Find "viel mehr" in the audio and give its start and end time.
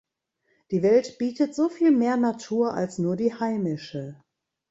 1.69-2.17